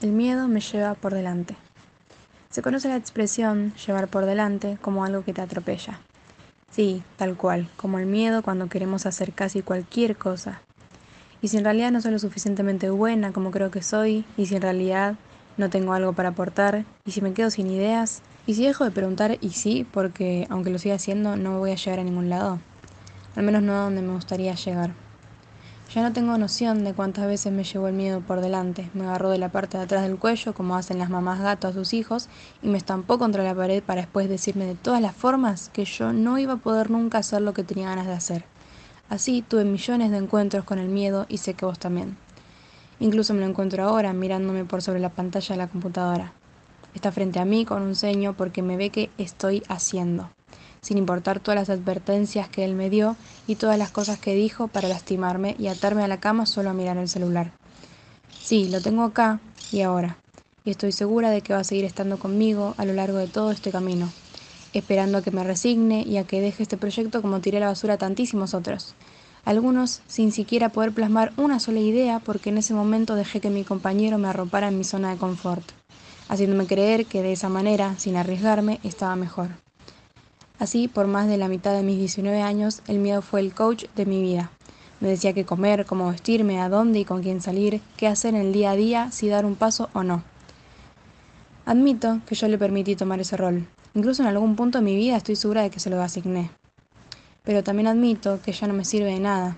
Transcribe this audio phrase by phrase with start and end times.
[0.00, 1.56] El miedo me lleva por delante.
[2.50, 5.98] Se conoce la expresión llevar por delante como algo que te atropella.
[6.70, 10.60] Sí, tal cual, como el miedo cuando queremos hacer casi cualquier cosa.
[11.42, 14.54] Y si en realidad no soy lo suficientemente buena como creo que soy, y si
[14.54, 15.16] en realidad
[15.56, 18.92] no tengo algo para aportar, y si me quedo sin ideas, y si dejo de
[18.92, 22.60] preguntar y sí, porque aunque lo siga haciendo no voy a llegar a ningún lado,
[23.34, 24.92] al menos no a donde me gustaría llegar.
[25.94, 28.90] Ya no tengo noción de cuántas veces me llevó el miedo por delante.
[28.92, 31.72] Me agarró de la parte de atrás del cuello, como hacen las mamás gato a
[31.72, 32.28] sus hijos,
[32.62, 36.12] y me estampó contra la pared para después decirme de todas las formas que yo
[36.12, 38.44] no iba a poder nunca hacer lo que tenía ganas de hacer.
[39.08, 42.18] Así tuve millones de encuentros con el miedo y sé que vos también.
[43.00, 46.34] Incluso me lo encuentro ahora mirándome por sobre la pantalla de la computadora.
[46.92, 50.28] Está frente a mí con un ceño porque me ve que estoy haciendo
[50.80, 54.68] sin importar todas las advertencias que él me dio y todas las cosas que dijo
[54.68, 57.52] para lastimarme y atarme a la cama solo a mirar el celular.
[58.40, 59.40] Sí, lo tengo acá
[59.72, 60.16] y ahora,
[60.64, 63.50] y estoy segura de que va a seguir estando conmigo a lo largo de todo
[63.50, 64.10] este camino,
[64.72, 67.66] esperando a que me resigne y a que deje este proyecto como tiré a la
[67.68, 68.94] basura a tantísimos otros.
[69.44, 73.64] Algunos sin siquiera poder plasmar una sola idea porque en ese momento dejé que mi
[73.64, 75.64] compañero me arropara en mi zona de confort,
[76.28, 79.48] haciéndome creer que de esa manera, sin arriesgarme, estaba mejor.
[80.58, 83.84] Así, por más de la mitad de mis 19 años, el miedo fue el coach
[83.94, 84.50] de mi vida.
[85.00, 88.40] Me decía qué comer, cómo vestirme, a dónde y con quién salir, qué hacer en
[88.40, 90.24] el día a día, si dar un paso o no.
[91.64, 93.68] Admito que yo le permití tomar ese rol.
[93.94, 96.50] Incluso en algún punto de mi vida estoy segura de que se lo asigné.
[97.44, 99.56] Pero también admito que ya no me sirve de nada.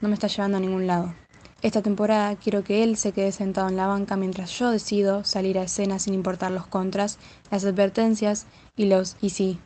[0.00, 1.14] No me está llevando a ningún lado.
[1.62, 5.58] Esta temporada quiero que él se quede sentado en la banca mientras yo decido salir
[5.58, 7.18] a escena sin importar los contras,
[7.50, 9.60] las advertencias y los y sí.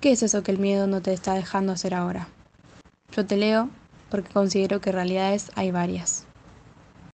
[0.00, 2.28] ¿Qué es eso que el miedo no te está dejando hacer ahora?
[3.16, 3.68] Yo te leo
[4.10, 6.27] porque considero que realidades hay varias.